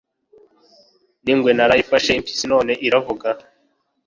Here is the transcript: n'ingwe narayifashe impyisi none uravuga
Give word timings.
n'ingwe 1.23 1.51
narayifashe 1.53 2.11
impyisi 2.13 2.45
none 2.53 2.71
uravuga 2.87 3.27